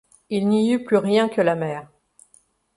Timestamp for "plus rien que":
0.83-1.41